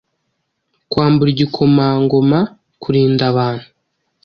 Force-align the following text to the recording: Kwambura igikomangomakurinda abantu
Kwambura 0.91 1.29
igikomangomakurinda 1.31 3.19
abantu 3.31 3.67